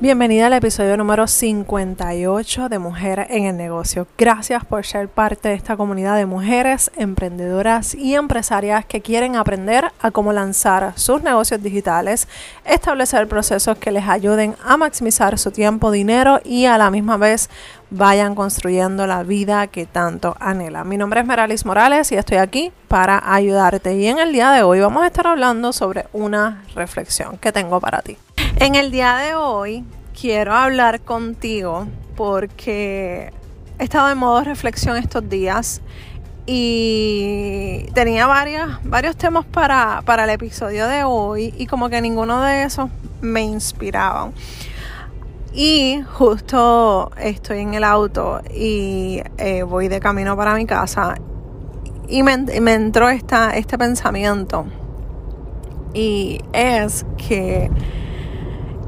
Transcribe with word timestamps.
Bienvenida 0.00 0.48
al 0.48 0.52
episodio 0.54 0.96
número 0.96 1.28
58 1.28 2.68
de 2.68 2.78
Mujer 2.80 3.26
en 3.30 3.44
el 3.44 3.56
Negocio. 3.56 4.08
Gracias 4.18 4.64
por 4.64 4.84
ser 4.84 5.08
parte 5.08 5.50
de 5.50 5.54
esta 5.54 5.76
comunidad 5.76 6.16
de 6.16 6.26
mujeres 6.26 6.90
emprendedoras 6.96 7.94
y 7.94 8.16
empresarias 8.16 8.84
que 8.84 9.00
quieren 9.00 9.36
aprender 9.36 9.92
a 10.00 10.10
cómo 10.10 10.32
lanzar 10.32 10.92
sus 10.96 11.22
negocios 11.22 11.62
digitales, 11.62 12.26
establecer 12.64 13.28
procesos 13.28 13.78
que 13.78 13.92
les 13.92 14.06
ayuden 14.08 14.56
a 14.64 14.76
maximizar 14.76 15.38
su 15.38 15.52
tiempo, 15.52 15.92
dinero 15.92 16.40
y 16.44 16.66
a 16.66 16.76
la 16.76 16.90
misma 16.90 17.16
vez 17.16 17.48
vayan 17.88 18.34
construyendo 18.34 19.06
la 19.06 19.22
vida 19.22 19.68
que 19.68 19.86
tanto 19.86 20.36
anhelan. 20.40 20.88
Mi 20.88 20.96
nombre 20.96 21.20
es 21.20 21.26
Meralis 21.26 21.64
Morales 21.64 22.10
y 22.10 22.16
estoy 22.16 22.38
aquí 22.38 22.72
para 22.88 23.22
ayudarte. 23.32 23.94
Y 23.94 24.08
en 24.08 24.18
el 24.18 24.32
día 24.32 24.50
de 24.50 24.64
hoy 24.64 24.80
vamos 24.80 25.04
a 25.04 25.06
estar 25.06 25.28
hablando 25.28 25.72
sobre 25.72 26.06
una 26.12 26.64
reflexión 26.74 27.38
que 27.38 27.52
tengo 27.52 27.80
para 27.80 28.02
ti. 28.02 28.18
En 28.56 28.74
el 28.74 28.90
día 28.90 29.16
de 29.16 29.34
hoy 29.34 29.84
quiero 30.18 30.54
hablar 30.54 31.00
contigo 31.02 31.86
porque 32.16 33.32
he 33.78 33.84
estado 33.84 34.10
en 34.10 34.18
modo 34.18 34.42
reflexión 34.42 34.96
estos 34.96 35.28
días 35.28 35.82
y 36.46 37.86
tenía 37.94 38.26
varios 38.26 39.16
temas 39.16 39.44
para, 39.44 40.02
para 40.04 40.24
el 40.24 40.30
episodio 40.30 40.86
de 40.88 41.04
hoy 41.04 41.54
y 41.56 41.66
como 41.66 41.88
que 41.88 42.00
ninguno 42.00 42.42
de 42.42 42.62
esos 42.64 42.90
me 43.20 43.42
inspiraba. 43.42 44.30
Y 45.52 46.02
justo 46.12 47.10
estoy 47.18 47.60
en 47.60 47.74
el 47.74 47.84
auto 47.84 48.40
y 48.54 49.22
eh, 49.38 49.62
voy 49.62 49.88
de 49.88 50.00
camino 50.00 50.36
para 50.36 50.54
mi 50.54 50.66
casa 50.66 51.14
y 52.08 52.22
me, 52.22 52.38
me 52.38 52.74
entró 52.74 53.08
esta, 53.08 53.50
este 53.50 53.78
pensamiento 53.78 54.66
y 55.94 56.40
es 56.52 57.06
que 57.16 57.70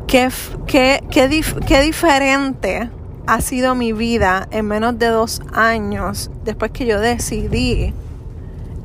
qué, 0.07 0.31
qué, 0.67 1.03
qué, 1.11 1.81
diferente 1.81 2.91
ha 3.27 3.41
sido 3.41 3.75
mi 3.75 3.93
vida 3.93 4.47
en 4.51 4.67
menos 4.67 4.99
de 4.99 5.09
dos 5.09 5.43
años 5.53 6.31
después 6.45 6.71
que 6.71 6.87
yo 6.87 7.01
decidí 7.01 7.93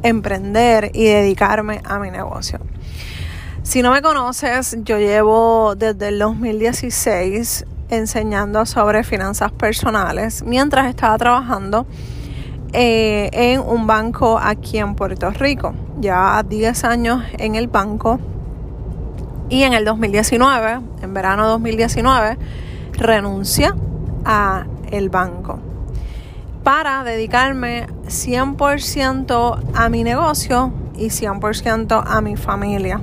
emprender 0.03 0.91
y 0.93 1.05
dedicarme 1.05 1.81
a 1.85 1.99
mi 1.99 2.09
negocio. 2.09 2.59
Si 3.63 3.83
no 3.83 3.91
me 3.91 4.01
conoces, 4.01 4.77
yo 4.83 4.97
llevo 4.97 5.75
desde 5.75 6.07
el 6.07 6.19
2016 6.19 7.65
enseñando 7.89 8.65
sobre 8.65 9.03
finanzas 9.03 9.51
personales 9.51 10.43
mientras 10.43 10.87
estaba 10.87 11.17
trabajando 11.17 11.85
eh, 12.73 13.29
en 13.33 13.59
un 13.59 13.85
banco 13.85 14.39
aquí 14.41 14.79
en 14.79 14.95
Puerto 14.95 15.29
Rico. 15.29 15.75
Ya 15.99 16.41
10 16.41 16.83
años 16.85 17.23
en 17.37 17.55
el 17.55 17.67
banco 17.67 18.19
y 19.51 19.63
en 19.63 19.73
el 19.73 19.83
2019, 19.83 20.79
en 21.01 21.13
verano 21.13 21.45
2019, 21.49 22.37
renuncié 22.93 23.71
a 24.23 24.65
el 24.89 25.09
banco 25.09 25.59
para 26.63 27.03
dedicarme 27.03 27.87
100% 28.05 29.59
a 29.73 29.89
mi 29.89 30.03
negocio 30.03 30.71
y 30.95 31.07
100% 31.07 32.03
a 32.05 32.21
mi 32.21 32.37
familia. 32.37 33.01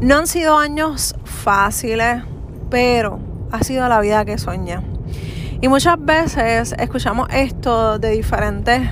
No 0.00 0.16
han 0.16 0.26
sido 0.26 0.58
años 0.58 1.14
fáciles, 1.24 2.22
pero 2.68 3.18
ha 3.52 3.64
sido 3.64 3.88
la 3.88 4.00
vida 4.00 4.26
que 4.26 4.36
soñé. 4.36 4.80
Y 5.62 5.68
muchas 5.68 5.96
veces 5.98 6.74
escuchamos 6.78 7.28
esto 7.32 7.98
de 7.98 8.10
diferentes 8.10 8.90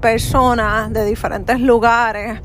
personas, 0.00 0.92
de 0.92 1.04
diferentes 1.04 1.60
lugares, 1.60 2.40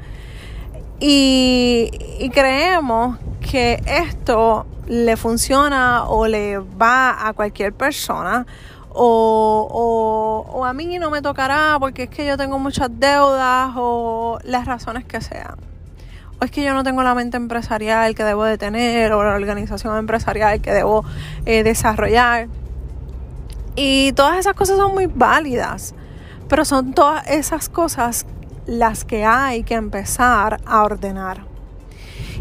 y, 0.99 2.29
creemos 2.33 3.17
que 3.39 3.81
esto 3.85 4.65
le 4.87 5.17
funciona 5.17 6.05
o 6.05 6.27
le 6.27 6.57
va 6.59 7.27
a 7.27 7.33
cualquier 7.33 7.73
persona 7.73 8.45
o, 8.89 10.45
o, 10.53 10.65
a 10.65 10.73
mí 10.73 10.97
no 10.97 11.11
me 11.11 11.21
tocará 11.21 11.77
porque 11.79 12.03
es 12.03 12.09
que 12.09 12.25
yo 12.25 12.35
tengo 12.35 12.57
muchas 12.57 12.89
deudas 12.91 13.71
o 13.75 14.39
las 14.43 14.65
razones 14.65 15.05
que 15.05 15.21
sean. 15.21 15.55
O 16.39 16.45
es 16.45 16.51
que 16.51 16.63
yo 16.63 16.73
no 16.73 16.83
tengo 16.83 17.03
la 17.03 17.13
mente 17.13 17.37
empresarial 17.37 18.15
que 18.15 18.23
debo 18.23 18.43
de 18.43 18.57
tener 18.57 19.11
o 19.13 19.23
la 19.23 19.35
organización 19.35 19.97
empresarial 19.97 20.61
que 20.61 20.71
debo 20.71 21.05
eh, 21.45 21.63
desarrollar. 21.63 22.47
Y 23.75 24.13
todas 24.13 24.37
esas 24.37 24.55
cosas 24.55 24.77
son 24.77 24.93
muy 24.93 25.05
válidas, 25.05 25.93
pero 26.49 26.65
son 26.65 26.93
todas 26.93 27.27
esas 27.27 27.69
cosas 27.69 28.25
las 28.67 29.05
que 29.05 29.25
hay 29.25 29.63
que 29.63 29.73
empezar 29.73 30.59
a 30.65 30.83
ordenar. 30.83 31.45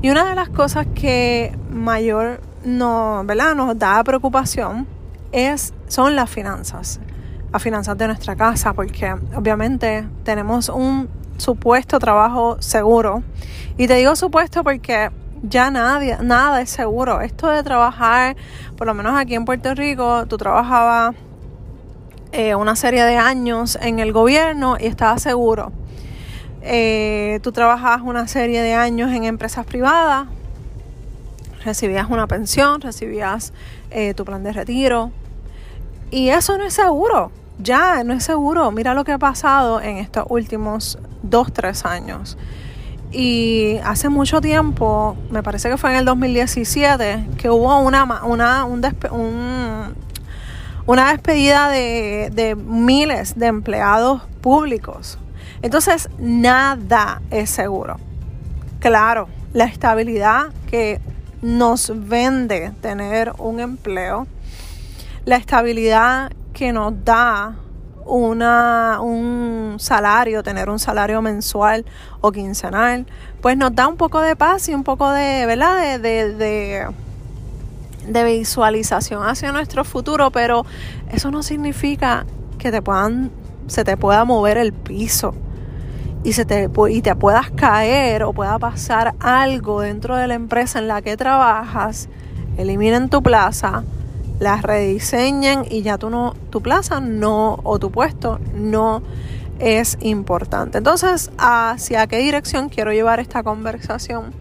Y 0.03 0.10
una 0.10 0.28
de 0.28 0.34
las 0.34 0.48
cosas 0.50 0.87
que 0.94 1.56
mayor 1.70 2.41
no, 2.64 3.22
¿verdad? 3.25 3.54
nos 3.54 3.78
da 3.78 4.03
preocupación 4.04 4.87
es, 5.32 5.72
son 5.87 6.16
las 6.16 6.28
finanzas, 6.28 7.00
las 7.53 7.62
finanzas 7.62 7.97
de 7.97 8.09
nuestra 8.09 8.37
casa, 8.37 8.75
porque 8.75 9.14
obviamente 9.34 10.06
tenemos 10.25 10.69
un 10.69 11.09
supuesto 11.38 11.98
trabajo 11.98 12.56
seguro. 12.60 13.22
Y 13.78 13.87
te 13.87 13.94
digo 13.94 14.16
supuesto 14.16 14.64
porque 14.64 15.10
ya 15.43 15.70
nadie, 15.70 16.19
nada 16.22 16.60
es 16.60 16.70
seguro. 16.70 17.20
Esto 17.20 17.48
de 17.50 17.62
trabajar, 17.62 18.37
por 18.76 18.87
lo 18.87 18.94
menos 18.94 19.16
aquí 19.16 19.34
en 19.34 19.44
Puerto 19.44 19.75
Rico, 19.75 20.26
tú 20.26 20.37
trabajabas 20.37 21.14
eh, 22.32 22.54
una 22.54 22.76
serie 22.76 23.04
de 23.04 23.16
años 23.16 23.78
en 23.81 23.98
el 23.98 24.12
gobierno 24.12 24.76
y 24.78 24.87
estabas 24.87 25.22
seguro. 25.22 25.72
Eh, 26.69 27.38
tú 27.44 27.53
trabajabas 27.53 28.03
una 28.03 28.27
serie 28.27 28.60
de 28.60 28.75
años 28.75 29.12
en 29.12 29.22
empresas 29.22 29.65
privadas, 29.65 30.27
recibías 31.65 32.10
una 32.10 32.27
pensión, 32.27 32.81
recibías 32.81 33.53
eh, 33.93 34.15
tu 34.15 34.25
plan 34.25 34.43
de 34.43 34.53
retiro. 34.53 35.12
Y 36.10 36.31
eso 36.31 36.59
no 36.59 36.65
es 36.65 36.75
seguro, 36.75 37.31
ya 37.60 38.03
no 38.03 38.15
es 38.15 38.25
seguro. 38.25 38.72
Mira 38.72 38.94
lo 38.94 39.05
que 39.05 39.12
ha 39.12 39.19
pasado 39.19 39.81
en 39.81 39.99
estos 39.99 40.25
últimos 40.28 40.99
dos, 41.22 41.53
tres 41.53 41.84
años. 41.84 42.37
Y 43.12 43.78
hace 43.84 44.09
mucho 44.09 44.41
tiempo, 44.41 45.16
me 45.31 45.44
parece 45.44 45.71
que 45.71 45.76
fue 45.76 45.91
en 45.91 45.99
el 45.99 46.05
2017, 46.05 47.28
que 47.38 47.49
hubo 47.49 47.78
una, 47.78 48.25
una, 48.25 48.65
un 48.65 49.94
una 50.87 51.10
despedida 51.12 51.69
de, 51.69 52.31
de 52.32 52.56
miles 52.56 53.38
de 53.38 53.47
empleados 53.47 54.22
públicos 54.41 55.19
entonces, 55.62 56.09
nada 56.19 57.22
es 57.31 57.50
seguro. 57.50 57.97
Claro, 58.81 59.28
la 59.53 59.65
estabilidad 59.65 60.53
que 60.71 61.00
nos 61.43 61.93
vende 61.94 62.72
tener 62.81 63.33
un 63.39 63.61
empleo, 63.61 64.27
la 65.25 65.37
estabilidad 65.37 66.33
que 66.53 66.72
nos 66.72 67.05
da 67.05 67.56
una, 68.05 69.00
un 69.00 69.77
salario, 69.78 70.43
tener 70.43 70.71
un 70.71 70.78
salario 70.78 71.21
mensual 71.22 71.84
o 72.21 72.33
quincenal, 72.33 73.06
pues 73.41 73.56
nos 73.56 73.75
da 73.75 73.88
un 73.88 73.97
poco 73.97 74.21
de 74.21 74.37
paz 74.37 74.69
y 74.69 74.75
un 74.75 74.84
poco 74.84 75.11
de, 75.11 75.47
¿verdad? 75.47 75.99
De, 75.99 76.33
de, 76.33 76.87
de, 78.06 78.25
visualización 78.25 79.25
hacia 79.25 79.53
nuestro 79.53 79.84
futuro, 79.84 80.31
pero 80.31 80.65
eso 81.11 81.31
no 81.31 81.43
significa 81.43 82.25
que 82.59 82.71
te 82.71 82.83
puedan, 82.83 83.31
se 83.67 83.84
te 83.84 83.97
pueda 83.97 84.25
mover 84.25 84.59
el 84.59 84.73
piso 84.73 85.34
y, 86.26 86.32
se 86.32 86.44
te, 86.44 86.69
y 86.91 87.03
te 87.03 87.14
puedas 87.14 87.53
caer 87.53 88.25
o 88.25 88.32
pueda 88.32 88.59
pasar 88.59 89.14
algo 89.20 89.82
dentro 89.82 90.16
de 90.16 90.26
la 90.26 90.34
empresa 90.34 90.81
en 90.81 90.88
la 90.88 91.00
que 91.00 91.16
trabajas, 91.16 92.09
eliminen 92.59 93.09
tu 93.09 93.22
plaza, 93.22 93.84
la 94.41 94.56
rediseñen 94.56 95.64
y 95.70 95.82
ya 95.82 95.98
tú 95.98 96.10
no, 96.10 96.34
tu 96.50 96.60
plaza 96.60 96.98
no 96.98 97.60
o 97.62 97.78
tu 97.78 97.92
puesto 97.92 98.41
no 98.56 99.03
es 99.60 99.98
importante. 100.00 100.78
Entonces, 100.78 101.31
¿hacia 101.38 102.09
qué 102.09 102.19
dirección 102.19 102.70
quiero 102.70 102.93
llevar 102.93 103.20
esta 103.20 103.44
conversación? 103.44 104.32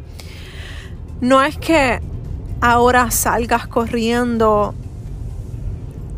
No 1.22 1.44
es 1.44 1.56
que 1.56 2.02
ahora 2.62 3.12
salgas 3.12 3.68
corriendo 3.68 4.74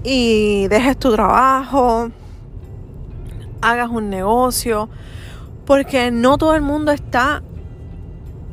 y 0.05 0.69
dejes 0.69 0.95
tu 0.95 1.11
trabajo, 1.11 2.09
hagas 3.61 3.89
un 3.89 4.09
negocio, 4.09 4.87
porque 5.67 6.11
no 6.11 6.37
todo 6.37 6.55
el 6.55 6.61
mundo 6.61 6.91
está 6.93 7.43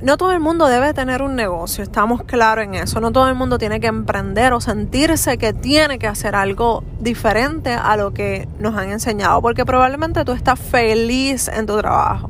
no 0.02 0.19
todo 0.19 0.32
el 0.32 0.40
mundo 0.40 0.66
debe 0.66 0.93
tener 0.93 1.22
un 1.22 1.34
negocio, 1.34 1.82
estamos 1.82 2.25
claros 2.25 2.64
en 2.64 2.75
eso. 2.75 3.00
No 3.00 3.11
todo 3.11 3.28
el 3.28 3.34
mundo 3.34 3.56
tiene 3.56 3.81
que 3.81 3.87
emprender 3.87 4.52
o 4.52 4.61
sentirse 4.61 5.38
que 5.38 5.55
tiene 5.55 5.99
que 5.99 6.06
hacer 6.06 6.34
algo 6.34 6.84
diferente 7.00 7.72
a 7.72 7.96
lo 7.96 8.12
que 8.12 8.46
nos 8.58 8.76
han 8.76 8.90
enseñado, 8.90 9.40
porque 9.40 9.64
probablemente 9.64 10.22
tú 10.26 10.32
estás 10.32 10.61
feliz 10.61 11.49
en 11.49 11.64
tu 11.64 11.78
trabajo, 11.78 12.28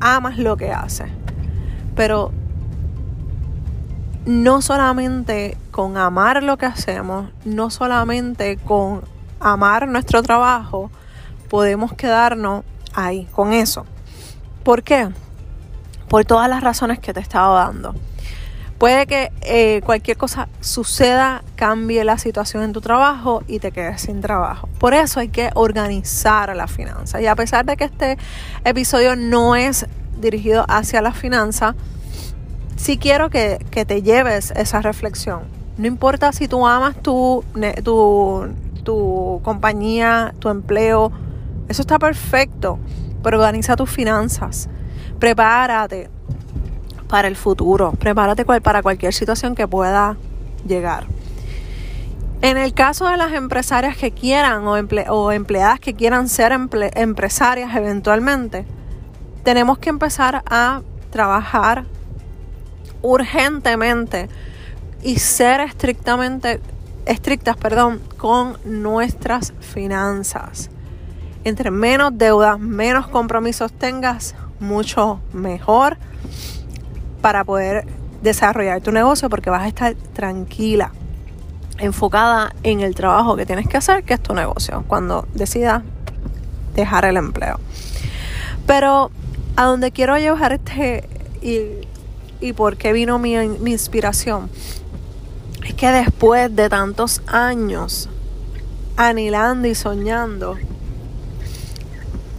amas 0.00 0.38
lo 0.38 0.56
que 0.56 0.70
haces, 0.70 1.08
pero 1.96 2.30
no 4.24 4.62
solamente 4.62 5.56
con 5.72 5.96
amar 5.96 6.44
lo 6.44 6.58
que 6.58 6.66
hacemos, 6.66 7.30
no 7.44 7.70
solamente 7.70 8.56
con 8.58 9.02
amar 9.40 9.88
nuestro 9.88 10.22
trabajo, 10.22 10.92
podemos 11.48 11.92
quedarnos 11.94 12.62
ahí, 12.94 13.26
con 13.32 13.52
eso. 13.52 13.84
¿Por 14.62 14.82
qué? 14.82 15.08
Por 16.08 16.24
todas 16.24 16.48
las 16.48 16.62
razones 16.62 16.98
que 16.98 17.12
te 17.12 17.20
he 17.20 17.22
estado 17.22 17.54
dando. 17.54 17.94
Puede 18.80 19.06
que 19.06 19.30
eh, 19.42 19.82
cualquier 19.84 20.16
cosa 20.16 20.48
suceda, 20.60 21.42
cambie 21.54 22.02
la 22.02 22.16
situación 22.16 22.62
en 22.62 22.72
tu 22.72 22.80
trabajo 22.80 23.42
y 23.46 23.58
te 23.58 23.72
quedes 23.72 24.00
sin 24.00 24.22
trabajo. 24.22 24.70
Por 24.78 24.94
eso 24.94 25.20
hay 25.20 25.28
que 25.28 25.50
organizar 25.54 26.56
la 26.56 26.66
finanza. 26.66 27.20
Y 27.20 27.26
a 27.26 27.36
pesar 27.36 27.66
de 27.66 27.76
que 27.76 27.84
este 27.84 28.16
episodio 28.64 29.16
no 29.16 29.54
es 29.54 29.86
dirigido 30.18 30.64
hacia 30.66 31.02
la 31.02 31.12
finanza, 31.12 31.74
sí 32.76 32.96
quiero 32.96 33.28
que, 33.28 33.58
te 33.70 34.00
lleves 34.02 34.50
esa 34.56 34.80
reflexión. 34.80 35.42
No 35.76 35.86
importa 35.86 36.32
si 36.32 36.48
tú 36.48 36.66
amas 36.66 36.96
tu, 36.96 37.44
tu, 37.84 38.48
tu 38.82 39.40
compañía, 39.44 40.32
tu 40.38 40.48
empleo, 40.48 41.12
eso 41.68 41.82
está 41.82 41.98
perfecto, 41.98 42.78
pero 43.22 43.38
organiza 43.38 43.76
tus 43.76 43.90
finanzas. 43.90 44.68
Prepárate 45.18 46.08
para 47.08 47.28
el 47.28 47.36
futuro. 47.36 47.92
Prepárate 47.92 48.44
para 48.44 48.82
cualquier 48.82 49.12
situación 49.12 49.54
que 49.54 49.68
pueda 49.68 50.16
llegar. 50.66 51.06
En 52.42 52.56
el 52.56 52.72
caso 52.72 53.06
de 53.06 53.18
las 53.18 53.34
empresarias 53.34 53.98
que 53.98 54.12
quieran 54.12 54.66
o, 54.66 55.32
empleadas 55.32 55.78
que 55.78 55.92
quieran 55.92 56.28
ser 56.28 56.52
empresarias 56.52 57.76
eventualmente, 57.76 58.64
tenemos 59.44 59.78
que 59.78 59.90
empezar 59.90 60.42
a 60.46 60.80
trabajar 61.10 61.84
urgentemente 63.02 64.28
y 65.02 65.18
ser 65.18 65.60
estrictamente 65.60 66.60
estrictas, 67.04 67.56
perdón, 67.56 68.00
con 68.16 68.56
nuestras 68.64 69.52
finanzas. 69.60 70.70
Entre 71.44 71.70
menos 71.70 72.16
deudas, 72.16 72.58
menos 72.58 73.06
compromisos 73.08 73.72
tengas, 73.72 74.34
mucho 74.60 75.20
mejor 75.32 75.96
para 77.22 77.44
poder 77.44 77.86
desarrollar 78.22 78.80
tu 78.80 78.92
negocio 78.92 79.30
porque 79.30 79.50
vas 79.50 79.62
a 79.62 79.68
estar 79.68 79.94
tranquila, 80.12 80.92
enfocada 81.78 82.54
en 82.62 82.80
el 82.80 82.94
trabajo 82.94 83.36
que 83.36 83.46
tienes 83.46 83.66
que 83.66 83.78
hacer, 83.78 84.04
que 84.04 84.14
es 84.14 84.22
tu 84.22 84.34
negocio, 84.34 84.84
cuando 84.86 85.26
decidas 85.34 85.82
dejar 86.74 87.06
el 87.06 87.16
empleo. 87.16 87.58
Pero 88.66 89.10
a 89.56 89.64
donde 89.64 89.90
quiero 89.90 90.16
llevar 90.18 90.52
este 90.52 91.08
y, 91.42 91.62
y 92.40 92.52
por 92.52 92.76
qué 92.76 92.92
vino 92.92 93.18
mi, 93.18 93.36
mi 93.36 93.72
inspiración 93.72 94.50
es 95.64 95.74
que 95.74 95.88
después 95.88 96.54
de 96.54 96.68
tantos 96.68 97.22
años 97.26 98.08
anhelando 98.96 99.68
y 99.68 99.74
soñando 99.74 100.56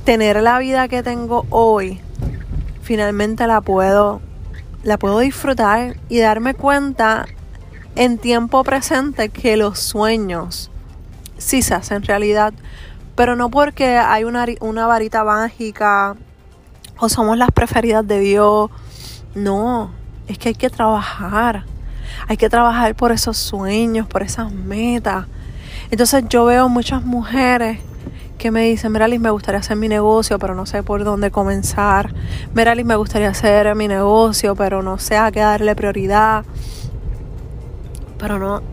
tener 0.03 0.41
la 0.41 0.59
vida 0.59 0.87
que 0.87 1.03
tengo 1.03 1.45
hoy, 1.49 1.99
finalmente 2.81 3.47
la 3.47 3.61
puedo 3.61 4.21
la 4.83 4.97
puedo 4.97 5.19
disfrutar 5.19 5.97
y 6.09 6.19
darme 6.19 6.55
cuenta 6.55 7.27
en 7.95 8.17
tiempo 8.17 8.63
presente 8.63 9.29
que 9.29 9.55
los 9.55 9.79
sueños 9.79 10.71
sí 11.37 11.61
se 11.61 11.73
hacen 11.75 12.03
realidad, 12.03 12.53
pero 13.15 13.35
no 13.35 13.49
porque 13.49 13.97
hay 13.97 14.23
una, 14.23 14.45
una 14.59 14.87
varita 14.87 15.23
mágica 15.23 16.15
o 16.97 17.09
somos 17.09 17.37
las 17.37 17.51
preferidas 17.51 18.07
de 18.07 18.19
Dios. 18.19 18.69
No, 19.35 19.91
es 20.27 20.37
que 20.37 20.49
hay 20.49 20.55
que 20.55 20.69
trabajar. 20.69 21.65
Hay 22.27 22.37
que 22.37 22.49
trabajar 22.49 22.95
por 22.95 23.11
esos 23.11 23.37
sueños, 23.37 24.07
por 24.07 24.21
esas 24.21 24.51
metas. 24.51 25.25
Entonces 25.89 26.23
yo 26.29 26.45
veo 26.45 26.69
muchas 26.69 27.03
mujeres 27.03 27.79
que 28.41 28.49
me 28.49 28.63
dicen, 28.63 28.91
Meralis, 28.91 29.19
me 29.19 29.29
gustaría 29.29 29.59
hacer 29.59 29.77
mi 29.77 29.87
negocio, 29.87 30.39
pero 30.39 30.55
no 30.55 30.65
sé 30.65 30.81
por 30.81 31.03
dónde 31.03 31.29
comenzar. 31.29 32.11
Meralis, 32.55 32.87
me 32.87 32.95
gustaría 32.95 33.29
hacer 33.29 33.75
mi 33.75 33.87
negocio, 33.87 34.55
pero 34.55 34.81
no 34.81 34.97
sé 34.97 35.15
a 35.15 35.31
qué 35.31 35.41
darle 35.41 35.75
prioridad. 35.75 36.43
Pero 38.17 38.39
no, 38.39 38.63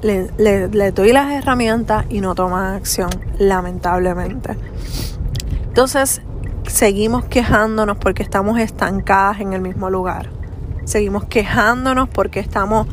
le, 0.00 0.92
doy 0.92 1.12
las 1.12 1.32
herramientas 1.32 2.06
y 2.08 2.22
no 2.22 2.34
toman 2.34 2.74
acción, 2.74 3.10
lamentablemente. 3.38 4.56
Entonces, 5.68 6.22
seguimos 6.66 7.26
quejándonos 7.26 7.98
porque 7.98 8.22
estamos 8.22 8.58
estancadas 8.58 9.40
en 9.40 9.52
el 9.52 9.60
mismo 9.60 9.90
lugar. 9.90 10.30
Seguimos 10.84 11.24
quejándonos 11.24 12.08
porque 12.08 12.40
estamos 12.40 12.86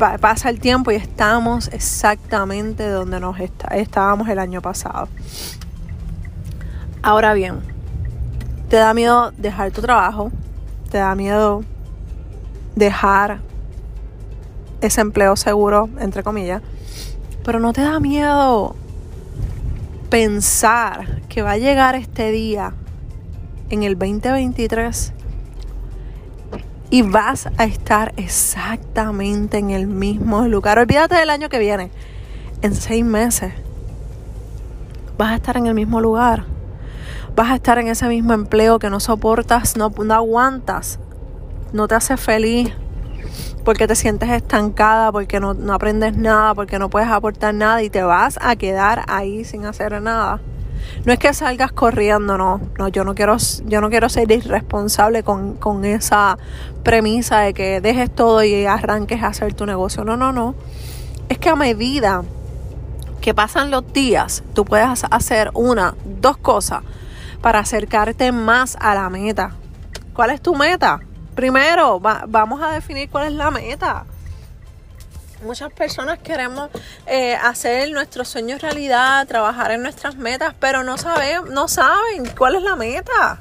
pasa 0.00 0.48
el 0.48 0.60
tiempo 0.60 0.90
y 0.90 0.94
estamos 0.94 1.68
exactamente 1.68 2.88
donde 2.88 3.20
nos 3.20 3.36
estábamos 3.38 4.28
el 4.28 4.38
año 4.38 4.62
pasado. 4.62 5.08
Ahora 7.02 7.34
bien, 7.34 7.60
te 8.68 8.76
da 8.76 8.94
miedo 8.94 9.32
dejar 9.36 9.70
tu 9.72 9.82
trabajo, 9.82 10.32
te 10.90 10.98
da 10.98 11.14
miedo 11.14 11.62
dejar 12.76 13.40
ese 14.80 15.02
empleo 15.02 15.36
seguro, 15.36 15.90
entre 15.98 16.22
comillas, 16.22 16.62
pero 17.44 17.60
no 17.60 17.72
te 17.72 17.82
da 17.82 18.00
miedo 18.00 18.74
pensar 20.08 21.20
que 21.28 21.42
va 21.42 21.52
a 21.52 21.58
llegar 21.58 21.94
este 21.94 22.30
día 22.30 22.72
en 23.68 23.82
el 23.82 23.98
2023 23.98 25.12
y 26.90 27.02
vas 27.02 27.48
a 27.56 27.64
estar 27.64 28.12
exactamente 28.16 29.58
en 29.58 29.70
el 29.70 29.86
mismo 29.86 30.42
lugar. 30.48 30.78
Olvídate 30.78 31.14
del 31.14 31.30
año 31.30 31.48
que 31.48 31.58
viene. 31.58 31.90
En 32.62 32.74
seis 32.74 33.04
meses 33.04 33.54
vas 35.16 35.30
a 35.30 35.36
estar 35.36 35.56
en 35.56 35.66
el 35.66 35.74
mismo 35.74 36.00
lugar. 36.00 36.44
Vas 37.36 37.50
a 37.50 37.54
estar 37.54 37.78
en 37.78 37.88
ese 37.88 38.08
mismo 38.08 38.32
empleo 38.32 38.78
que 38.78 38.90
no 38.90 38.98
soportas, 38.98 39.76
no, 39.76 39.90
no 40.04 40.14
aguantas, 40.14 40.98
no 41.72 41.86
te 41.86 41.94
hace 41.94 42.16
feliz 42.16 42.72
porque 43.64 43.86
te 43.86 43.94
sientes 43.94 44.28
estancada, 44.30 45.12
porque 45.12 45.38
no, 45.38 45.54
no 45.54 45.74
aprendes 45.74 46.16
nada, 46.16 46.54
porque 46.54 46.78
no 46.78 46.90
puedes 46.90 47.08
aportar 47.08 47.54
nada 47.54 47.82
y 47.82 47.90
te 47.90 48.02
vas 48.02 48.38
a 48.40 48.56
quedar 48.56 49.04
ahí 49.08 49.44
sin 49.44 49.64
hacer 49.66 50.00
nada. 50.02 50.40
No 51.04 51.12
es 51.12 51.18
que 51.18 51.32
salgas 51.32 51.72
corriendo, 51.72 52.36
no. 52.36 52.60
No, 52.78 52.88
yo 52.88 53.04
no 53.04 53.14
quiero, 53.14 53.36
yo 53.64 53.80
no 53.80 53.90
quiero 53.90 54.08
ser 54.08 54.30
irresponsable 54.30 55.22
con, 55.22 55.54
con 55.54 55.84
esa 55.84 56.38
premisa 56.82 57.40
de 57.40 57.54
que 57.54 57.80
dejes 57.80 58.14
todo 58.14 58.42
y 58.44 58.66
arranques 58.66 59.22
a 59.22 59.28
hacer 59.28 59.54
tu 59.54 59.66
negocio. 59.66 60.04
No, 60.04 60.16
no, 60.16 60.32
no. 60.32 60.54
Es 61.28 61.38
que 61.38 61.48
a 61.48 61.56
medida 61.56 62.22
que 63.20 63.34
pasan 63.34 63.70
los 63.70 63.92
días, 63.92 64.42
tú 64.54 64.64
puedes 64.64 65.04
hacer 65.10 65.50
una, 65.54 65.94
dos 66.04 66.36
cosas 66.38 66.82
para 67.40 67.60
acercarte 67.60 68.32
más 68.32 68.76
a 68.80 68.94
la 68.94 69.08
meta. 69.10 69.52
¿Cuál 70.12 70.30
es 70.30 70.40
tu 70.40 70.54
meta? 70.54 71.00
Primero, 71.34 72.00
vamos 72.00 72.62
a 72.62 72.72
definir 72.72 73.08
cuál 73.08 73.28
es 73.28 73.32
la 73.32 73.50
meta. 73.50 74.04
Muchas 75.42 75.72
personas 75.72 76.18
queremos 76.18 76.68
eh, 77.06 77.34
hacer 77.34 77.90
nuestros 77.92 78.28
sueños 78.28 78.60
realidad, 78.60 79.26
trabajar 79.26 79.70
en 79.70 79.82
nuestras 79.82 80.16
metas, 80.16 80.54
pero 80.60 80.84
no 80.84 80.98
saben, 80.98 81.44
no 81.50 81.66
saben 81.66 82.30
cuál 82.36 82.56
es 82.56 82.62
la 82.62 82.76
meta. 82.76 83.40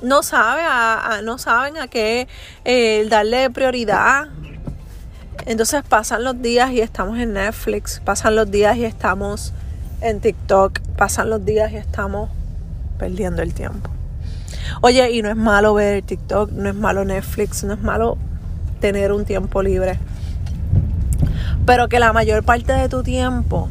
No, 0.00 0.20
no 1.22 1.38
saben 1.38 1.76
a 1.76 1.88
qué 1.88 2.26
eh, 2.64 3.06
darle 3.10 3.50
prioridad. 3.50 4.28
Entonces 5.44 5.82
pasan 5.86 6.24
los 6.24 6.40
días 6.40 6.70
y 6.70 6.80
estamos 6.80 7.18
en 7.18 7.34
Netflix, 7.34 8.00
pasan 8.02 8.34
los 8.34 8.50
días 8.50 8.76
y 8.78 8.86
estamos 8.86 9.52
en 10.00 10.20
TikTok, 10.20 10.80
pasan 10.96 11.28
los 11.28 11.44
días 11.44 11.70
y 11.70 11.76
estamos 11.76 12.30
perdiendo 12.98 13.42
el 13.42 13.52
tiempo. 13.52 13.90
Oye, 14.80 15.10
y 15.10 15.20
no 15.20 15.28
es 15.28 15.36
malo 15.36 15.74
ver 15.74 16.02
TikTok, 16.02 16.50
no 16.52 16.70
es 16.70 16.74
malo 16.74 17.04
Netflix, 17.04 17.62
no 17.62 17.74
es 17.74 17.80
malo 17.80 18.16
tener 18.80 19.12
un 19.12 19.26
tiempo 19.26 19.62
libre 19.62 19.98
pero 21.68 21.90
que 21.90 21.98
la 21.98 22.14
mayor 22.14 22.44
parte 22.44 22.72
de 22.72 22.88
tu 22.88 23.02
tiempo 23.02 23.68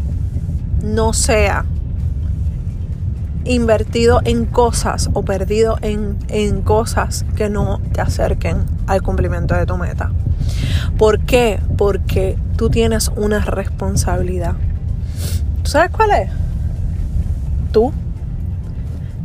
no 0.84 1.14
sea 1.14 1.66
invertido 3.44 4.22
en 4.24 4.46
cosas 4.46 5.10
o 5.14 5.24
perdido 5.24 5.80
en, 5.82 6.16
en, 6.28 6.62
cosas 6.62 7.26
que 7.36 7.50
no 7.50 7.82
te 7.94 8.02
acerquen 8.02 8.66
al 8.86 9.02
cumplimiento 9.02 9.56
de 9.56 9.66
tu 9.66 9.78
meta. 9.78 10.12
¿Por 11.00 11.22
qué? 11.22 11.60
Porque 11.76 12.38
tú 12.56 12.70
tienes 12.70 13.12
una 13.16 13.40
responsabilidad. 13.40 14.54
¿Tú 15.64 15.72
sabes 15.72 15.90
cuál 15.90 16.12
es? 16.12 16.30
Tú. 17.72 17.92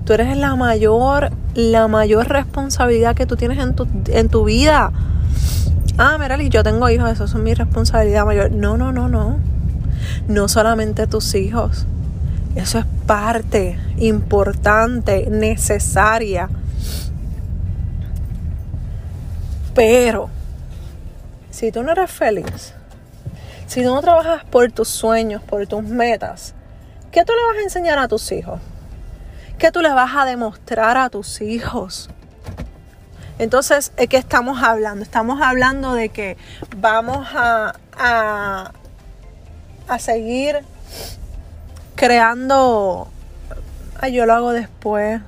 Tú 0.07 0.15
eres 0.15 0.35
la 0.35 0.57
mayor, 0.57 1.31
la 1.55 1.89
mayor 1.89 2.27
responsabilidad 2.27 3.15
que 3.17 3.27
tú 3.27 3.37
tienes 3.37 3.59
en 3.59 3.75
tu, 3.75 3.87
en 4.07 4.31
tu 4.31 4.45
vida 4.45 4.93
ah, 5.99 6.19
Merali, 6.19 6.49
yo 6.49 6.63
tengo 6.63 6.89
hijos, 6.89 7.11
eso 7.11 7.25
es 7.25 7.35
mi 7.35 7.55
responsabilidad 7.55 8.25
mayor. 8.25 8.51
No, 8.51 8.77
no, 8.77 8.93
no, 8.93 9.09
no. 9.09 9.39
No 10.29 10.49
solamente 10.49 11.07
tus 11.07 11.35
hijos. 11.35 11.87
Eso 12.55 12.79
es 12.79 12.87
parte 13.07 13.79
importante, 13.97 15.27
necesaria. 15.31 16.49
Pero, 19.75 20.29
si 21.51 21.73
tú 21.73 21.83
no 21.83 21.93
eres 21.93 22.11
feliz, 22.11 22.75
si 23.67 23.83
tú 23.83 23.95
no 23.95 24.03
trabajas 24.03 24.45
por 24.45 24.71
tus 24.71 24.89
sueños, 24.89 25.43
por 25.43 25.67
tus 25.67 25.83
metas, 25.83 26.55
¿qué 27.11 27.25
tú 27.25 27.33
le 27.33 27.43
vas 27.47 27.57
a 27.57 27.63
enseñar 27.63 27.99
a 27.99 28.09
tus 28.09 28.31
hijos? 28.33 28.61
¿Qué 29.57 29.71
tú 29.73 29.81
le 29.81 29.93
vas 29.95 30.11
a 30.15 30.27
demostrar 30.27 30.99
a 30.99 31.09
tus 31.09 31.41
hijos? 31.41 32.11
Entonces, 33.43 33.91
¿de 33.97 34.07
qué 34.07 34.19
estamos 34.19 34.63
hablando? 34.63 35.03
Estamos 35.03 35.43
hablando 35.43 35.95
de 35.95 36.11
que 36.11 36.37
vamos 36.77 37.27
a, 37.35 37.75
a, 37.99 38.71
a 39.89 39.99
seguir 39.99 40.61
creando... 41.97 43.09
Ay, 44.01 44.13
yo 44.13 44.27
lo 44.27 44.35
hago 44.35 44.53
después. 44.53 45.21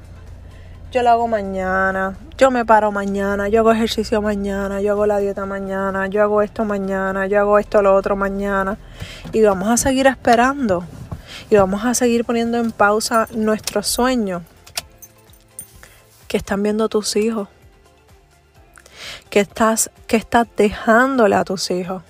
Yo 0.92 1.02
lo 1.02 1.10
hago 1.10 1.26
mañana. 1.26 2.16
Yo 2.38 2.52
me 2.52 2.64
paro 2.64 2.92
mañana. 2.92 3.48
Yo 3.48 3.58
hago 3.58 3.72
ejercicio 3.72 4.22
mañana. 4.22 4.80
Yo 4.80 4.92
hago 4.92 5.06
la 5.06 5.18
dieta 5.18 5.44
mañana. 5.44 6.06
Yo 6.06 6.22
hago 6.22 6.40
esto 6.40 6.64
mañana. 6.64 7.26
Yo 7.26 7.40
hago 7.40 7.58
esto 7.58 7.82
lo 7.82 7.96
otro 7.96 8.14
mañana. 8.14 8.78
Y 9.32 9.42
vamos 9.42 9.68
a 9.68 9.76
seguir 9.76 10.06
esperando. 10.06 10.84
Y 11.50 11.56
vamos 11.56 11.84
a 11.84 11.94
seguir 11.94 12.24
poniendo 12.24 12.58
en 12.58 12.70
pausa 12.70 13.26
nuestros 13.34 13.88
sueños 13.88 14.42
que 16.28 16.36
están 16.36 16.62
viendo 16.62 16.88
tus 16.88 17.16
hijos 17.16 17.48
que 19.34 19.40
estás, 19.40 19.90
que 20.06 20.16
estás 20.16 20.46
dejándole 20.56 21.34
a 21.34 21.42
tus 21.42 21.68
hijos. 21.72 22.04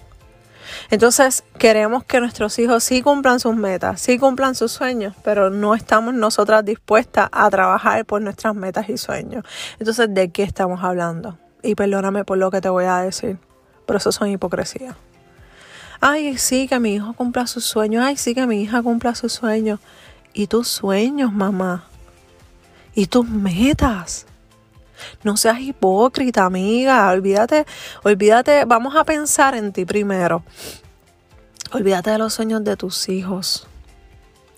Entonces 0.90 1.42
queremos 1.56 2.04
que 2.04 2.20
nuestros 2.20 2.58
hijos 2.58 2.84
sí 2.84 3.00
cumplan 3.00 3.40
sus 3.40 3.56
metas, 3.56 3.98
sí 3.98 4.18
cumplan 4.18 4.54
sus 4.54 4.72
sueños, 4.72 5.14
pero 5.24 5.48
no 5.48 5.74
estamos 5.74 6.12
nosotras 6.12 6.66
dispuestas 6.66 7.30
a 7.32 7.48
trabajar 7.48 8.04
por 8.04 8.20
nuestras 8.20 8.54
metas 8.54 8.90
y 8.90 8.98
sueños. 8.98 9.42
Entonces, 9.78 10.12
¿de 10.12 10.32
qué 10.32 10.42
estamos 10.42 10.84
hablando? 10.84 11.38
Y 11.62 11.74
perdóname 11.74 12.26
por 12.26 12.36
lo 12.36 12.50
que 12.50 12.60
te 12.60 12.68
voy 12.68 12.84
a 12.84 12.98
decir, 12.98 13.38
pero 13.86 13.96
eso 13.96 14.12
son 14.12 14.28
hipocresía. 14.28 14.94
Ay, 16.02 16.36
sí, 16.36 16.68
que 16.68 16.78
mi 16.78 16.96
hijo 16.96 17.14
cumpla 17.14 17.46
sus 17.46 17.64
sueños. 17.64 18.04
Ay, 18.04 18.18
sí, 18.18 18.34
que 18.34 18.46
mi 18.46 18.60
hija 18.60 18.82
cumpla 18.82 19.14
sus 19.14 19.32
sueños. 19.32 19.80
¿Y 20.34 20.48
tus 20.48 20.68
sueños, 20.68 21.32
mamá? 21.32 21.84
¿Y 22.94 23.06
tus 23.06 23.26
metas? 23.26 24.26
No 25.22 25.36
seas 25.36 25.60
hipócrita, 25.60 26.44
amiga. 26.44 27.10
Olvídate, 27.10 27.66
olvídate, 28.02 28.64
vamos 28.64 28.96
a 28.96 29.04
pensar 29.04 29.54
en 29.54 29.72
ti 29.72 29.84
primero. 29.84 30.42
Olvídate 31.72 32.10
de 32.10 32.18
los 32.18 32.34
sueños 32.34 32.62
de 32.64 32.76
tus 32.76 33.08
hijos. 33.08 33.66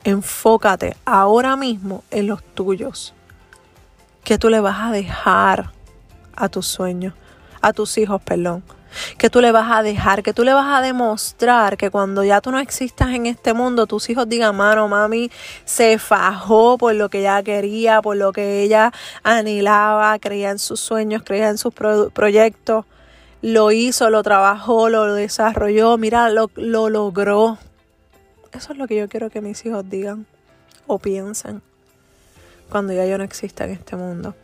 Enfócate 0.04 0.96
ahora 1.04 1.56
mismo 1.56 2.04
en 2.10 2.26
los 2.26 2.42
tuyos. 2.42 3.14
¿Qué 4.24 4.38
tú 4.38 4.50
le 4.50 4.60
vas 4.60 4.88
a 4.88 4.92
dejar 4.92 5.72
a 6.34 6.48
tus 6.48 6.66
sueños? 6.66 7.14
A 7.60 7.72
tus 7.72 7.96
hijos, 7.98 8.20
perdón 8.22 8.62
que 9.18 9.30
tú 9.30 9.40
le 9.40 9.52
vas 9.52 9.70
a 9.70 9.82
dejar, 9.82 10.22
que 10.22 10.32
tú 10.32 10.44
le 10.44 10.54
vas 10.54 10.78
a 10.78 10.80
demostrar 10.80 11.76
que 11.76 11.90
cuando 11.90 12.24
ya 12.24 12.40
tú 12.40 12.50
no 12.50 12.58
existas 12.58 13.10
en 13.10 13.26
este 13.26 13.54
mundo, 13.54 13.86
tus 13.86 14.08
hijos 14.10 14.28
digan, 14.28 14.56
mano, 14.56 14.88
mami 14.88 15.30
se 15.64 15.98
fajó 15.98 16.78
por 16.78 16.94
lo 16.94 17.08
que 17.08 17.20
ella 17.20 17.42
quería, 17.42 18.02
por 18.02 18.16
lo 18.16 18.32
que 18.32 18.62
ella 18.62 18.92
anhelaba, 19.22 20.18
creía 20.18 20.50
en 20.50 20.58
sus 20.58 20.80
sueños, 20.80 21.22
creía 21.24 21.48
en 21.48 21.58
sus 21.58 21.72
proyectos, 21.74 22.84
lo 23.42 23.70
hizo, 23.72 24.10
lo 24.10 24.22
trabajó, 24.22 24.88
lo 24.88 25.14
desarrolló, 25.14 25.98
mira, 25.98 26.30
lo, 26.30 26.50
lo 26.56 26.88
logró. 26.90 27.58
Eso 28.52 28.72
es 28.72 28.78
lo 28.78 28.86
que 28.86 28.96
yo 28.96 29.08
quiero 29.08 29.30
que 29.30 29.40
mis 29.40 29.64
hijos 29.66 29.88
digan 29.88 30.26
o 30.86 30.98
piensen 30.98 31.62
cuando 32.70 32.92
ya 32.92 33.06
yo 33.06 33.18
no 33.18 33.24
exista 33.24 33.64
en 33.64 33.72
este 33.72 33.96
mundo. 33.96 34.34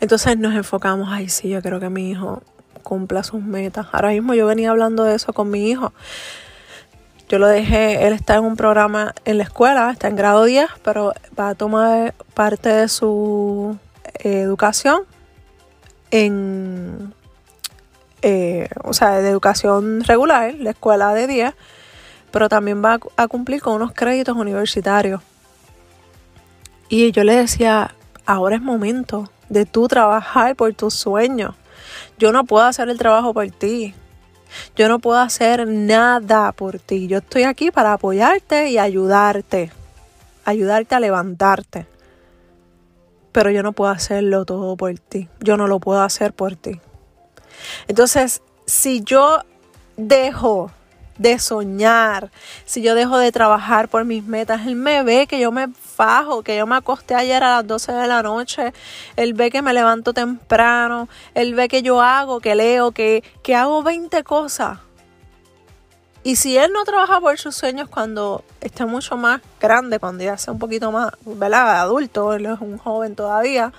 Entonces 0.00 0.38
nos 0.38 0.54
enfocamos, 0.54 1.08
ay, 1.10 1.28
sí, 1.28 1.48
yo 1.48 1.62
quiero 1.62 1.80
que 1.80 1.88
mi 1.88 2.10
hijo 2.10 2.42
cumpla 2.82 3.22
sus 3.22 3.42
metas. 3.42 3.86
Ahora 3.92 4.10
mismo 4.10 4.34
yo 4.34 4.46
venía 4.46 4.70
hablando 4.70 5.04
de 5.04 5.14
eso 5.14 5.32
con 5.32 5.50
mi 5.50 5.68
hijo. 5.68 5.92
Yo 7.28 7.38
lo 7.38 7.46
dejé, 7.46 8.06
él 8.06 8.14
está 8.14 8.36
en 8.36 8.44
un 8.44 8.56
programa 8.56 9.14
en 9.26 9.36
la 9.36 9.44
escuela, 9.44 9.90
está 9.90 10.08
en 10.08 10.16
grado 10.16 10.44
10, 10.44 10.66
pero 10.82 11.12
va 11.38 11.50
a 11.50 11.54
tomar 11.54 12.14
parte 12.32 12.70
de 12.70 12.88
su 12.88 13.76
educación 14.14 15.02
en, 16.10 17.12
eh, 18.22 18.68
o 18.82 18.94
sea, 18.94 19.20
de 19.20 19.28
educación 19.28 20.02
regular, 20.04 20.54
la 20.54 20.70
escuela 20.70 21.12
de 21.12 21.26
10, 21.26 21.54
pero 22.30 22.48
también 22.48 22.82
va 22.82 22.98
a 23.16 23.28
cumplir 23.28 23.60
con 23.60 23.74
unos 23.74 23.92
créditos 23.92 24.34
universitarios. 24.34 25.20
Y 26.88 27.12
yo 27.12 27.24
le 27.24 27.36
decía, 27.36 27.94
ahora 28.24 28.56
es 28.56 28.62
momento 28.62 29.30
de 29.48 29.66
tú 29.66 29.88
trabajar 29.88 30.56
por 30.56 30.72
tus 30.74 30.94
sueños. 30.94 31.54
Yo 32.18 32.32
no 32.32 32.44
puedo 32.44 32.64
hacer 32.66 32.88
el 32.88 32.98
trabajo 32.98 33.32
por 33.32 33.50
ti. 33.50 33.94
Yo 34.76 34.88
no 34.88 34.98
puedo 34.98 35.18
hacer 35.18 35.66
nada 35.66 36.52
por 36.52 36.78
ti. 36.78 37.06
Yo 37.06 37.18
estoy 37.18 37.44
aquí 37.44 37.70
para 37.70 37.92
apoyarte 37.92 38.70
y 38.70 38.78
ayudarte. 38.78 39.70
Ayudarte 40.44 40.94
a 40.94 41.00
levantarte. 41.00 41.86
Pero 43.32 43.50
yo 43.50 43.62
no 43.62 43.72
puedo 43.72 43.90
hacerlo 43.90 44.44
todo 44.44 44.76
por 44.76 44.98
ti. 44.98 45.28
Yo 45.40 45.56
no 45.56 45.66
lo 45.66 45.80
puedo 45.80 46.00
hacer 46.02 46.32
por 46.32 46.56
ti. 46.56 46.80
Entonces, 47.86 48.42
si 48.66 49.02
yo 49.02 49.40
dejo 49.96 50.70
de 51.18 51.38
soñar, 51.38 52.30
si 52.64 52.80
yo 52.82 52.94
dejo 52.94 53.18
de 53.18 53.32
trabajar 53.32 53.88
por 53.88 54.04
mis 54.04 54.24
metas, 54.24 54.66
él 54.66 54.76
me 54.76 55.02
ve 55.02 55.26
que 55.26 55.40
yo 55.40 55.52
me 55.52 55.68
fajo, 55.98 56.44
que 56.44 56.56
yo 56.56 56.64
me 56.64 56.76
acosté 56.76 57.16
ayer 57.16 57.42
a 57.42 57.56
las 57.56 57.66
12 57.66 57.90
de 57.92 58.06
la 58.06 58.22
noche, 58.22 58.72
él 59.16 59.34
ve 59.34 59.50
que 59.50 59.62
me 59.62 59.72
levanto 59.72 60.12
temprano, 60.12 61.08
él 61.34 61.54
ve 61.54 61.66
que 61.66 61.82
yo 61.82 62.00
hago, 62.00 62.38
que 62.38 62.54
leo, 62.54 62.92
que, 62.92 63.24
que 63.42 63.56
hago 63.56 63.82
20 63.82 64.22
cosas. 64.22 64.78
Y 66.22 66.36
si 66.36 66.56
él 66.56 66.72
no 66.72 66.84
trabaja 66.84 67.20
por 67.20 67.36
sus 67.36 67.56
sueños 67.56 67.88
cuando 67.88 68.44
esté 68.60 68.84
mucho 68.86 69.16
más 69.16 69.40
grande, 69.60 69.98
cuando 69.98 70.22
ya 70.22 70.36
sea 70.38 70.52
un 70.52 70.60
poquito 70.60 70.92
más, 70.92 71.10
¿verdad? 71.24 71.80
Adulto, 71.80 72.32
él 72.32 72.46
es 72.46 72.60
un 72.60 72.78
joven 72.78 73.16
todavía. 73.16 73.72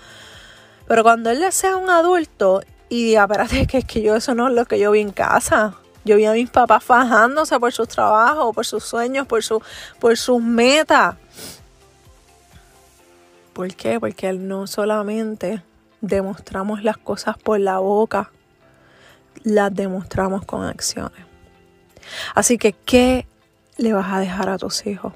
Pero 0.87 1.03
cuando 1.03 1.29
él 1.29 1.45
sea 1.51 1.77
un 1.77 1.89
adulto 1.89 2.61
y 2.89 3.05
diga, 3.05 3.23
espérate, 3.23 3.65
que 3.65 3.77
es 3.77 3.85
que 3.85 4.01
yo 4.01 4.15
eso 4.15 4.35
no 4.35 4.49
es 4.49 4.53
lo 4.55 4.65
que 4.65 4.77
yo 4.77 4.91
vi 4.91 4.99
en 4.99 5.11
casa. 5.11 5.75
Yo 6.03 6.17
vi 6.17 6.25
a 6.25 6.33
mis 6.33 6.49
papás 6.49 6.83
fajándose 6.83 7.59
por 7.59 7.71
sus 7.71 7.87
trabajos, 7.87 8.53
por 8.53 8.65
sus 8.65 8.83
sueños, 8.83 9.27
por, 9.27 9.41
su, 9.41 9.61
por 9.99 10.17
sus 10.17 10.41
metas. 10.41 11.15
¿Por 13.59 13.75
qué? 13.75 13.99
Porque 13.99 14.31
no 14.31 14.67
solamente 14.67 15.61
demostramos 15.99 16.81
las 16.81 16.97
cosas 16.97 17.37
por 17.37 17.59
la 17.59 17.79
boca, 17.79 18.31
las 19.43 19.75
demostramos 19.75 20.45
con 20.45 20.63
acciones. 20.63 21.25
Así 22.35 22.57
que, 22.57 22.71
¿qué 22.71 23.27
le 23.75 23.91
vas 23.91 24.13
a 24.13 24.21
dejar 24.21 24.47
a 24.47 24.57
tus 24.57 24.87
hijos? 24.87 25.11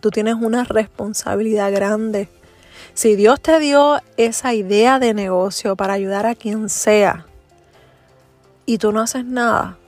Tú 0.00 0.10
tienes 0.10 0.34
una 0.34 0.64
responsabilidad 0.64 1.72
grande. 1.72 2.28
Si 2.92 3.16
Dios 3.16 3.40
te 3.40 3.58
dio 3.58 4.02
esa 4.18 4.52
idea 4.52 4.98
de 4.98 5.14
negocio 5.14 5.74
para 5.74 5.94
ayudar 5.94 6.26
a 6.26 6.34
quien 6.34 6.68
sea 6.68 7.24
y 8.66 8.76
tú 8.76 8.92
no 8.92 9.00
haces 9.00 9.24
nada, 9.24 9.78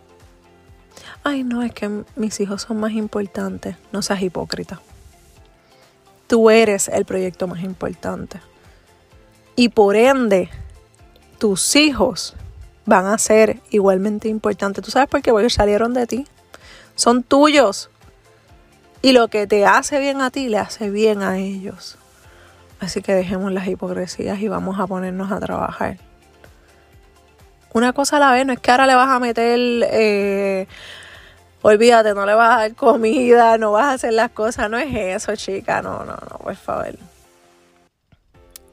ay 1.22 1.44
no, 1.44 1.62
es 1.62 1.74
que 1.74 2.02
mis 2.16 2.40
hijos 2.40 2.62
son 2.62 2.80
más 2.80 2.92
importantes. 2.92 3.76
No 3.92 4.00
seas 4.00 4.22
hipócrita. 4.22 4.80
Tú 6.26 6.50
eres 6.50 6.88
el 6.88 7.04
proyecto 7.04 7.46
más 7.46 7.62
importante. 7.62 8.40
Y 9.56 9.68
por 9.68 9.96
ende, 9.96 10.50
tus 11.38 11.76
hijos 11.76 12.34
van 12.86 13.06
a 13.06 13.18
ser 13.18 13.60
igualmente 13.70 14.28
importantes. 14.28 14.84
¿Tú 14.84 14.90
sabes 14.90 15.08
por 15.08 15.22
qué? 15.22 15.30
Porque 15.30 15.50
salieron 15.50 15.94
de 15.94 16.06
ti. 16.06 16.26
Son 16.94 17.22
tuyos. 17.22 17.90
Y 19.02 19.12
lo 19.12 19.28
que 19.28 19.46
te 19.46 19.66
hace 19.66 19.98
bien 19.98 20.20
a 20.20 20.30
ti, 20.30 20.48
le 20.48 20.58
hace 20.58 20.90
bien 20.90 21.22
a 21.22 21.38
ellos. 21.38 21.98
Así 22.80 23.02
que 23.02 23.14
dejemos 23.14 23.52
las 23.52 23.66
hipocresías 23.66 24.40
y 24.40 24.48
vamos 24.48 24.78
a 24.80 24.86
ponernos 24.86 25.30
a 25.30 25.40
trabajar. 25.40 25.98
Una 27.72 27.92
cosa 27.92 28.16
a 28.16 28.20
la 28.20 28.32
vez, 28.32 28.46
no 28.46 28.52
es 28.52 28.60
que 28.60 28.70
ahora 28.70 28.86
le 28.86 28.94
vas 28.94 29.08
a 29.08 29.18
meter 29.18 29.58
eh, 29.90 30.68
olvídate, 31.66 32.12
no 32.12 32.26
le 32.26 32.34
vas 32.34 32.56
a 32.56 32.58
dar 32.58 32.74
comida, 32.74 33.56
no 33.56 33.72
vas 33.72 33.86
a 33.86 33.92
hacer 33.92 34.12
las 34.12 34.30
cosas, 34.30 34.68
no 34.68 34.76
es 34.78 34.94
eso, 34.94 35.34
chica, 35.34 35.80
no, 35.80 36.04
no, 36.04 36.12
no, 36.12 36.38
por 36.38 36.54
favor. 36.56 36.94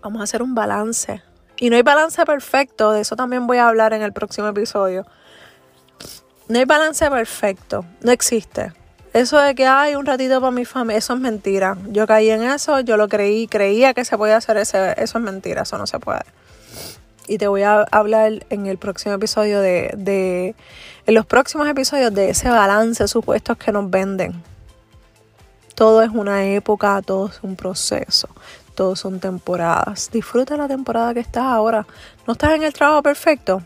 Vamos 0.01 0.19
a 0.19 0.23
hacer 0.25 0.43
un 0.43 0.53
balance. 0.53 1.21
Y 1.57 1.69
no 1.69 1.77
hay 1.77 1.83
balance 1.83 2.25
perfecto, 2.25 2.91
de 2.91 3.01
eso 3.01 3.15
también 3.15 3.47
voy 3.47 3.59
a 3.59 3.69
hablar 3.69 3.93
en 3.93 4.01
el 4.01 4.11
próximo 4.11 4.49
episodio. 4.49 5.05
No 6.49 6.59
hay 6.59 6.65
balance 6.65 7.09
perfecto, 7.09 7.85
no 8.01 8.11
existe. 8.11 8.73
Eso 9.13 9.39
de 9.39 9.55
que 9.55 9.65
hay 9.67 9.95
un 9.95 10.05
ratito 10.05 10.41
para 10.41 10.51
mi 10.51 10.65
familia, 10.65 10.97
eso 10.97 11.13
es 11.13 11.19
mentira. 11.19 11.77
Yo 11.91 12.05
caí 12.05 12.29
en 12.29 12.43
eso, 12.43 12.81
yo 12.81 12.97
lo 12.97 13.07
creí, 13.07 13.47
creía 13.47 13.93
que 13.93 14.03
se 14.03 14.17
podía 14.17 14.35
hacer 14.35 14.57
ese, 14.57 14.95
eso 15.01 15.17
es 15.17 15.23
mentira, 15.23 15.61
eso 15.61 15.77
no 15.77 15.87
se 15.87 15.97
puede. 15.99 16.25
Y 17.27 17.37
te 17.37 17.47
voy 17.47 17.61
a 17.61 17.85
hablar 17.91 18.45
en 18.49 18.67
el 18.67 18.77
próximo 18.77 19.15
episodio 19.15 19.61
de, 19.61 19.93
de 19.95 20.55
en 21.11 21.15
los 21.15 21.25
próximos 21.25 21.67
episodios 21.67 22.13
de 22.13 22.29
ese 22.29 22.47
balance 22.47 23.05
supuestos 23.05 23.57
que 23.57 23.73
nos 23.73 23.89
venden. 23.89 24.41
Todo 25.75 26.03
es 26.03 26.09
una 26.09 26.45
época, 26.45 27.01
todo 27.01 27.27
es 27.27 27.39
un 27.41 27.57
proceso, 27.57 28.29
todo 28.75 28.95
son 28.95 29.19
temporadas. 29.19 30.09
Disfruta 30.09 30.55
la 30.55 30.69
temporada 30.69 31.13
que 31.13 31.19
estás 31.19 31.43
ahora. 31.43 31.85
¿No 32.25 32.31
estás 32.31 32.53
en 32.53 32.63
el 32.63 32.71
trabajo 32.71 33.03
perfecto? 33.03 33.61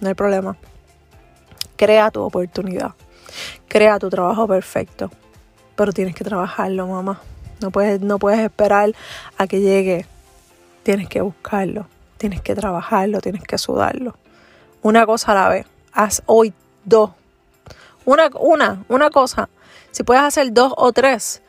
No 0.00 0.08
hay 0.08 0.14
problema. 0.14 0.58
Crea 1.76 2.10
tu 2.10 2.20
oportunidad. 2.20 2.92
Crea 3.66 3.98
tu 3.98 4.10
trabajo 4.10 4.46
perfecto. 4.46 5.10
Pero 5.76 5.94
tienes 5.94 6.14
que 6.14 6.24
trabajarlo, 6.24 6.86
mamá. 6.86 7.22
No 7.62 7.70
puedes, 7.70 8.02
no 8.02 8.18
puedes 8.18 8.40
esperar 8.40 8.92
a 9.38 9.46
que 9.46 9.60
llegue. 9.60 10.04
Tienes 10.82 11.08
que 11.08 11.22
buscarlo. 11.22 11.86
tienes 12.18 12.42
que 12.42 12.54
trabajarlo, 12.54 13.22
tienes 13.22 13.42
que 13.44 13.56
sudarlo. 13.56 14.16
Una 14.82 15.06
cosa 15.06 15.32
a 15.32 15.34
la 15.34 15.48
vez. 15.48 15.66
Haz 15.94 16.22
hoy 16.26 16.52
dos. 16.84 17.10
Una, 18.04 18.30
una, 18.38 18.84
una 18.88 19.10
cosa. 19.10 19.48
Si 19.90 20.02
puedes 20.02 20.22
hacer 20.22 20.52
dos 20.52 20.72
o 20.76 20.92
tres 20.92 21.42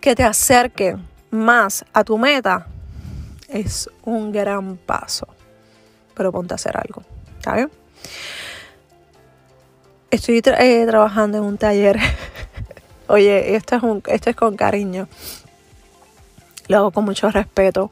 que 0.00 0.14
te 0.14 0.24
acerquen 0.24 1.06
más 1.30 1.84
a 1.92 2.04
tu 2.04 2.18
meta, 2.18 2.66
es 3.48 3.88
un 4.04 4.32
gran 4.32 4.76
paso. 4.76 5.26
Pero 6.14 6.32
ponte 6.32 6.54
a 6.54 6.56
hacer 6.56 6.76
algo. 6.76 7.02
¿Está 7.38 7.54
bien? 7.54 7.70
Estoy 10.10 10.42
eh, 10.44 10.84
trabajando 10.86 11.38
en 11.38 11.44
un 11.44 11.58
taller. 11.58 11.98
Oye, 13.08 13.56
esto 13.56 13.76
es, 13.76 13.82
un, 13.82 14.02
esto 14.06 14.30
es 14.30 14.36
con 14.36 14.56
cariño. 14.56 15.08
Lo 16.68 16.78
hago 16.78 16.90
con 16.90 17.04
mucho 17.04 17.30
respeto. 17.30 17.90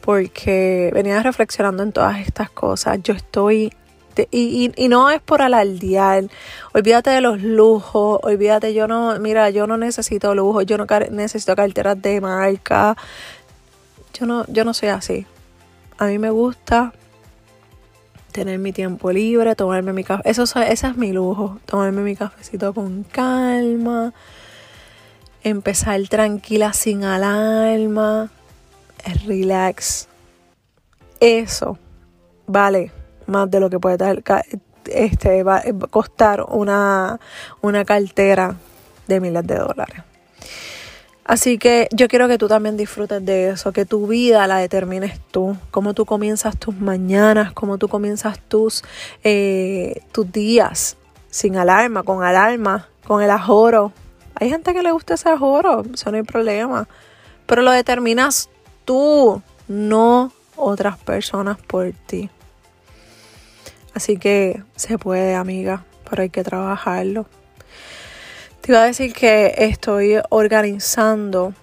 Porque 0.00 0.90
venía 0.94 1.22
reflexionando 1.22 1.82
en 1.82 1.92
todas 1.92 2.20
estas 2.20 2.50
cosas. 2.50 3.02
Yo 3.02 3.14
estoy 3.14 3.72
y, 4.30 4.88
no 4.88 5.10
es 5.10 5.20
por 5.20 5.42
alardear. 5.42 6.24
Olvídate 6.72 7.10
de 7.10 7.20
los 7.20 7.42
lujos. 7.42 8.20
Olvídate, 8.22 8.74
yo 8.74 8.86
no, 8.86 9.18
mira, 9.18 9.50
yo 9.50 9.66
no 9.66 9.76
necesito 9.76 10.34
lujos. 10.34 10.66
Yo 10.66 10.78
no 10.78 10.86
necesito 11.10 11.56
carteras 11.56 12.00
de 12.00 12.20
marca. 12.20 12.96
Yo 14.14 14.26
no, 14.26 14.44
yo 14.48 14.64
no 14.64 14.74
soy 14.74 14.88
así. 14.88 15.26
A 15.98 16.06
mí 16.06 16.18
me 16.18 16.30
gusta 16.30 16.92
tener 18.32 18.58
mi 18.58 18.72
tiempo 18.72 19.10
libre, 19.12 19.54
tomarme 19.54 19.92
mi 19.92 20.04
café. 20.04 20.28
Eso, 20.30 20.42
ese 20.42 20.86
es 20.86 20.96
mi 20.96 21.12
lujo. 21.12 21.58
Tomarme 21.66 22.02
mi 22.02 22.16
cafecito 22.16 22.74
con 22.74 23.04
calma. 23.04 24.12
Empezar 25.42 26.00
tranquila 26.08 26.72
sin 26.72 27.04
alarma. 27.04 28.30
Relax. 29.26 30.08
Eso 31.20 31.78
vale 32.46 32.99
más 33.30 33.50
de 33.50 33.60
lo 33.60 33.70
que 33.70 33.78
puede 33.78 34.22
este, 34.86 35.42
va, 35.42 35.62
costar 35.90 36.42
una, 36.48 37.18
una 37.60 37.84
cartera 37.84 38.56
de 39.06 39.20
miles 39.20 39.46
de 39.46 39.56
dólares. 39.56 40.02
Así 41.24 41.58
que 41.58 41.86
yo 41.92 42.08
quiero 42.08 42.26
que 42.26 42.38
tú 42.38 42.48
también 42.48 42.76
disfrutes 42.76 43.24
de 43.24 43.50
eso, 43.50 43.72
que 43.72 43.84
tu 43.84 44.08
vida 44.08 44.48
la 44.48 44.56
determines 44.56 45.20
tú, 45.30 45.56
cómo 45.70 45.94
tú 45.94 46.04
comienzas 46.04 46.58
tus 46.58 46.76
mañanas, 46.76 47.52
cómo 47.52 47.78
tú 47.78 47.86
comienzas 47.86 48.40
tus, 48.40 48.82
eh, 49.22 50.02
tus 50.10 50.32
días 50.32 50.96
sin 51.30 51.56
alarma, 51.56 52.02
con 52.02 52.24
alarma, 52.24 52.88
con 53.06 53.22
el 53.22 53.30
ajoro. 53.30 53.92
Hay 54.34 54.50
gente 54.50 54.74
que 54.74 54.82
le 54.82 54.90
gusta 54.90 55.14
ese 55.14 55.28
ajoro, 55.28 55.84
eso 55.94 56.10
no 56.10 56.16
hay 56.16 56.24
problema, 56.24 56.88
pero 57.46 57.62
lo 57.62 57.70
determinas 57.70 58.50
tú, 58.84 59.40
no 59.68 60.32
otras 60.56 60.98
personas 60.98 61.58
por 61.58 61.92
ti. 62.06 62.28
Así 63.94 64.16
que 64.16 64.62
se 64.76 64.98
puede, 64.98 65.34
amiga, 65.34 65.84
pero 66.08 66.22
hay 66.22 66.30
que 66.30 66.44
trabajarlo. 66.44 67.26
Te 68.60 68.72
iba 68.72 68.82
a 68.82 68.86
decir 68.86 69.12
que 69.12 69.54
estoy 69.58 70.16
organizando 70.28 71.54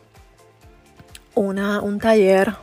una, 1.36 1.82
un 1.82 2.00
taller 2.00 2.56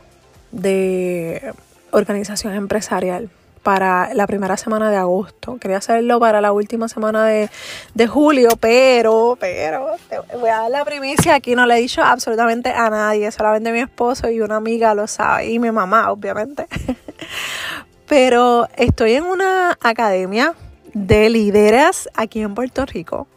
de 0.51 1.53
organización 1.91 2.53
empresarial 2.53 3.29
para 3.63 4.13
la 4.13 4.27
primera 4.27 4.57
semana 4.57 4.91
de 4.91 4.97
agosto. 4.97 5.57
Quería 5.57 5.77
hacerlo 5.77 6.19
para 6.19 6.39
la 6.39 6.51
última 6.51 6.87
semana 6.87 7.25
de, 7.25 7.49
de, 7.95 8.07
julio, 8.07 8.49
pero, 8.59 9.37
pero, 9.39 9.95
te 10.07 10.37
voy 10.37 10.49
a 10.49 10.59
dar 10.59 10.71
la 10.71 10.85
primicia. 10.85 11.33
Aquí 11.33 11.55
no 11.55 11.65
le 11.65 11.75
he 11.75 11.81
dicho 11.81 12.03
absolutamente 12.03 12.69
a 12.69 12.91
nadie, 12.91 13.31
solamente 13.31 13.71
mi 13.71 13.79
esposo 13.79 14.29
y 14.29 14.39
una 14.41 14.57
amiga 14.57 14.93
lo 14.93 15.07
sabe, 15.07 15.47
y 15.47 15.57
mi 15.57 15.71
mamá, 15.71 16.11
obviamente. 16.11 16.67
Pero 18.07 18.67
estoy 18.77 19.13
en 19.13 19.23
una 19.23 19.77
academia 19.81 20.53
de 20.93 21.29
líderes 21.29 22.09
aquí 22.15 22.41
en 22.41 22.55
Puerto 22.55 22.85
Rico. 22.85 23.27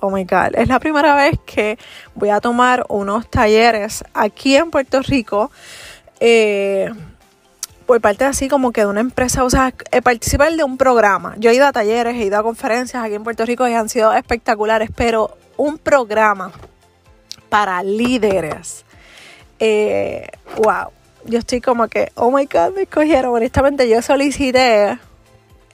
Oh 0.00 0.10
my 0.10 0.24
God, 0.24 0.54
es 0.54 0.68
la 0.68 0.78
primera 0.78 1.14
vez 1.16 1.38
que 1.44 1.76
voy 2.14 2.30
a 2.30 2.40
tomar 2.40 2.86
unos 2.88 3.28
talleres 3.28 4.04
aquí 4.14 4.56
en 4.56 4.70
Puerto 4.70 5.02
Rico. 5.02 5.50
Eh, 6.20 6.90
por 7.88 8.00
parte 8.02 8.24
así 8.24 8.48
como 8.48 8.70
que 8.70 8.82
de 8.82 8.86
una 8.86 9.00
empresa, 9.00 9.44
o 9.44 9.50
sea, 9.50 9.72
eh, 9.90 10.02
participar 10.02 10.52
de 10.52 10.62
un 10.62 10.76
programa. 10.76 11.34
Yo 11.38 11.50
he 11.50 11.54
ido 11.54 11.66
a 11.66 11.72
talleres, 11.72 12.14
he 12.16 12.24
ido 12.24 12.38
a 12.38 12.42
conferencias 12.42 13.02
aquí 13.02 13.14
en 13.14 13.24
Puerto 13.24 13.46
Rico 13.46 13.66
y 13.66 13.72
han 13.72 13.88
sido 13.88 14.12
espectaculares, 14.12 14.90
pero 14.94 15.36
un 15.56 15.78
programa 15.78 16.52
para 17.48 17.82
líderes. 17.82 18.84
Eh, 19.58 20.28
wow, 20.56 20.92
yo 21.24 21.38
estoy 21.38 21.60
como 21.60 21.88
que, 21.88 22.10
oh 22.14 22.30
my 22.30 22.46
god, 22.46 22.74
me 22.74 22.82
escogieron. 22.82 23.34
Honestamente, 23.34 23.88
yo 23.88 24.02
solicité 24.02 24.98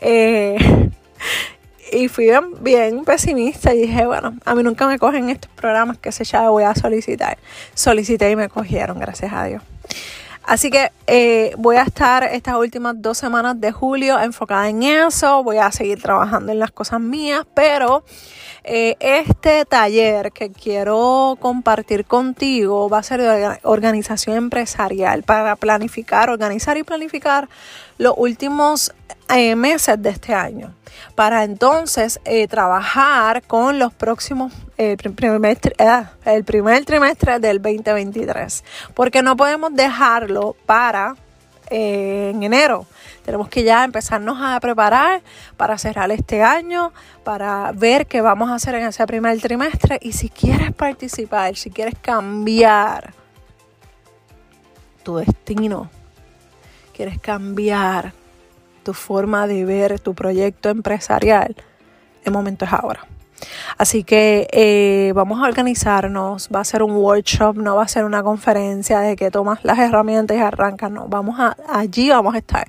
eh, 0.00 0.90
y 1.92 2.08
fui 2.08 2.30
bien, 2.60 3.04
pesimista 3.04 3.74
y 3.74 3.82
dije, 3.82 4.06
bueno, 4.06 4.34
a 4.44 4.54
mí 4.54 4.62
nunca 4.62 4.86
me 4.86 4.98
cogen 4.98 5.30
estos 5.30 5.50
programas 5.52 5.98
que 5.98 6.12
se 6.12 6.24
ya 6.24 6.48
voy 6.50 6.64
a 6.64 6.74
solicitar. 6.74 7.38
Solicité 7.74 8.30
y 8.30 8.36
me 8.36 8.48
cogieron, 8.48 8.98
gracias 8.98 9.32
a 9.32 9.44
Dios. 9.44 9.62
Así 10.46 10.70
que 10.70 10.92
eh, 11.06 11.54
voy 11.56 11.76
a 11.76 11.82
estar 11.82 12.22
estas 12.24 12.56
últimas 12.56 13.00
dos 13.00 13.16
semanas 13.16 13.58
de 13.60 13.72
julio 13.72 14.20
enfocada 14.20 14.68
en 14.68 14.82
eso. 14.82 15.42
Voy 15.42 15.56
a 15.56 15.72
seguir 15.72 16.02
trabajando 16.02 16.52
en 16.52 16.58
las 16.58 16.70
cosas 16.70 17.00
mías, 17.00 17.46
pero 17.54 18.04
eh, 18.66 18.96
este 18.98 19.66
taller 19.66 20.32
que 20.32 20.50
quiero 20.50 21.36
compartir 21.38 22.06
contigo 22.06 22.88
va 22.88 22.98
a 22.98 23.02
ser 23.02 23.20
de 23.20 23.58
organización 23.62 24.38
empresarial 24.38 25.22
para 25.22 25.54
planificar, 25.56 26.30
organizar 26.30 26.78
y 26.78 26.82
planificar 26.82 27.46
los 27.98 28.14
últimos 28.16 28.94
eh, 29.28 29.54
meses 29.54 30.00
de 30.02 30.08
este 30.08 30.32
año. 30.32 30.72
Para 31.14 31.44
entonces 31.44 32.20
eh, 32.24 32.48
trabajar 32.48 33.42
con 33.42 33.78
los 33.78 33.92
próximos, 33.92 34.54
el 34.78 34.96
primer 34.96 36.84
trimestre 36.86 37.38
del 37.40 37.60
2023. 37.60 38.64
Porque 38.94 39.22
no 39.22 39.36
podemos 39.36 39.74
dejarlo 39.74 40.56
para 40.64 41.16
en 41.68 42.42
enero. 42.42 42.86
Tenemos 43.24 43.48
que 43.48 43.64
ya 43.64 43.84
empezarnos 43.84 44.38
a 44.40 44.60
preparar 44.60 45.22
para 45.56 45.78
cerrar 45.78 46.10
este 46.10 46.42
año, 46.42 46.92
para 47.24 47.72
ver 47.72 48.06
qué 48.06 48.20
vamos 48.20 48.50
a 48.50 48.56
hacer 48.56 48.74
en 48.74 48.84
ese 48.86 49.06
primer 49.06 49.40
trimestre 49.40 49.98
y 50.02 50.12
si 50.12 50.28
quieres 50.28 50.72
participar, 50.72 51.56
si 51.56 51.70
quieres 51.70 51.94
cambiar 52.00 53.14
tu 55.02 55.16
destino, 55.16 55.88
quieres 56.94 57.18
cambiar 57.18 58.12
tu 58.82 58.92
forma 58.92 59.46
de 59.46 59.64
ver 59.64 59.98
tu 59.98 60.14
proyecto 60.14 60.68
empresarial, 60.68 61.56
el 62.24 62.32
momento 62.32 62.66
es 62.66 62.72
ahora. 62.72 63.06
Así 63.78 64.04
que 64.04 64.46
eh, 64.52 65.12
vamos 65.14 65.40
a 65.40 65.48
organizarnos, 65.48 66.48
va 66.54 66.60
a 66.60 66.64
ser 66.64 66.82
un 66.82 66.92
workshop, 66.92 67.56
no 67.56 67.76
va 67.76 67.82
a 67.82 67.88
ser 67.88 68.04
una 68.04 68.22
conferencia 68.22 69.00
de 69.00 69.16
que 69.16 69.30
tomas 69.30 69.64
las 69.64 69.78
herramientas 69.78 70.36
y 70.36 70.40
arrancas, 70.40 70.90
no, 70.90 71.06
vamos 71.08 71.38
a, 71.38 71.56
allí 71.68 72.10
vamos 72.10 72.34
a 72.34 72.38
estar, 72.38 72.68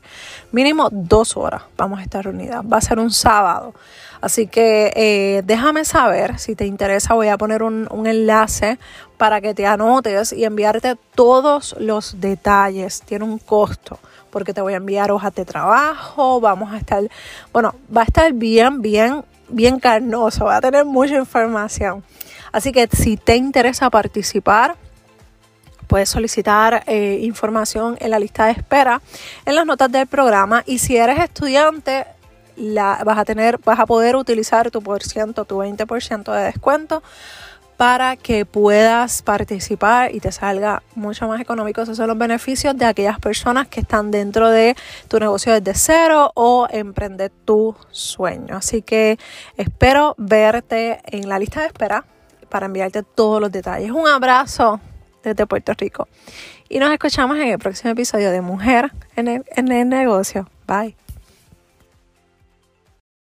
mínimo 0.52 0.90
dos 0.92 1.38
horas 1.38 1.64
vamos 1.78 2.00
a 2.00 2.04
estar 2.04 2.24
reunidas, 2.24 2.64
va 2.66 2.78
a 2.78 2.82
ser 2.82 3.00
un 3.00 3.12
sábado. 3.12 3.74
Así 4.22 4.48
que 4.48 4.92
eh, 4.96 5.44
déjame 5.46 5.86
saber 5.86 6.40
si 6.40 6.56
te 6.56 6.66
interesa, 6.66 7.14
voy 7.14 7.28
a 7.28 7.38
poner 7.38 7.62
un, 7.62 7.88
un 7.92 8.08
enlace 8.08 8.80
para 9.18 9.40
que 9.40 9.54
te 9.54 9.68
anotes 9.68 10.34
y 10.34 10.46
enviarte 10.46 10.96
todos 11.14 11.76
los 11.80 12.20
detalles, 12.20 13.02
tiene 13.02 13.26
un 13.26 13.38
costo 13.38 14.00
porque 14.32 14.54
te 14.54 14.60
voy 14.60 14.74
a 14.74 14.78
enviar 14.78 15.12
hojas 15.12 15.34
de 15.34 15.46
trabajo, 15.46 16.42
vamos 16.42 16.74
a 16.74 16.78
estar, 16.78 17.02
bueno, 17.54 17.74
va 17.96 18.02
a 18.02 18.04
estar 18.04 18.34
bien, 18.34 18.82
bien 18.82 19.24
bien 19.50 19.80
carnoso, 19.80 20.46
va 20.46 20.58
a 20.58 20.62
tener 20.62 20.86
mucha 20.86 21.16
información. 21.16 22.04
Así 22.52 22.72
que 22.72 22.88
si 22.92 23.18
te 23.18 23.36
interesa 23.36 23.90
participar, 23.90 24.76
puedes 25.88 26.10
solicitar 26.10 26.84
eh, 26.88 27.20
información 27.22 27.98
en 28.00 28.12
la 28.12 28.20
lista 28.20 28.46
de 28.46 28.52
espera 28.54 29.02
en 29.46 29.56
las 29.56 29.66
notas 29.66 29.92
del 29.92 30.08
programa 30.08 30.64
y 30.66 30.80
si 30.80 30.98
eres 30.98 31.20
estudiante 31.20 32.06
la, 32.56 33.02
vas 33.06 33.18
a 33.18 33.26
tener 33.26 33.60
vas 33.60 33.80
a 33.80 33.86
poder 33.86 34.16
utilizar 34.16 34.72
tu 34.72 34.82
por 34.82 35.04
ciento 35.04 35.46
tu 35.46 35.58
20% 35.58 36.34
de 36.34 36.44
descuento 36.44 37.04
para 37.78 38.16
que 38.16 38.46
puedas 38.46 39.22
participar 39.22 40.14
y 40.14 40.20
te 40.20 40.32
salga 40.32 40.84
mucho 40.96 41.28
más 41.28 41.42
económico. 41.42 41.82
Esos 41.82 41.98
son 41.98 42.08
los 42.08 42.18
beneficios 42.18 42.78
de 42.78 42.86
aquellas 42.86 43.20
personas 43.20 43.68
que 43.68 43.82
están 43.82 44.12
dentro 44.12 44.50
de 44.50 44.76
tu 45.08 45.20
negocio 45.20 45.54
desde 45.54 45.74
cero 45.74 46.32
o 46.36 46.68
emprender 46.70 47.32
tu 47.44 47.76
sueño. 47.92 48.58
Así 48.58 48.82
que 48.82 49.18
espero 49.58 50.16
verte 50.18 51.00
en 51.06 51.28
la 51.28 51.40
lista 51.40 51.62
de 51.62 51.68
espera 51.68 52.06
para 52.50 52.68
enviarte 52.68 53.04
todos 53.04 53.42
los 53.42 53.52
detalles. 53.52 53.92
Un 53.92 54.08
abrazo 54.08 54.80
desde 55.24 55.46
Puerto 55.46 55.74
Rico 55.74 56.08
y 56.70 56.80
nos 56.80 56.92
escuchamos 56.92 57.38
en 57.38 57.50
el 57.50 57.60
próximo 57.60 57.92
episodio 57.92 58.32
de 58.32 58.42
Mujer 58.42 58.92
en 59.16 59.28
el, 59.28 59.46
en 59.56 59.72
el 59.72 59.90
negocio. 59.90 60.50
Bye. 60.68 61.05